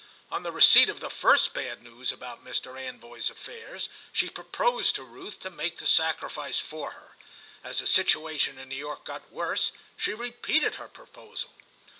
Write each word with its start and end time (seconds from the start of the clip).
On 0.31 0.41
the 0.41 0.51
receipt 0.51 0.89
of 0.89 0.99
the 0.99 1.11
first 1.11 1.53
bad 1.53 1.83
news 1.83 2.11
about 2.11 2.43
Mr. 2.43 2.75
Anvoy's 2.75 3.29
affairs 3.29 3.87
she 4.11 4.31
proposed 4.31 4.95
to 4.95 5.03
Ruth 5.03 5.39
to 5.41 5.51
make 5.51 5.77
the 5.77 5.85
sacrifice 5.85 6.57
for 6.57 6.89
her. 6.93 7.15
As 7.63 7.77
the 7.77 7.85
situation 7.85 8.57
in 8.57 8.69
New 8.69 8.73
York 8.75 9.05
got 9.05 9.31
worse 9.31 9.71
she 9.97 10.15
repeated 10.15 10.73
her 10.81 10.87
proposal." 10.87 11.51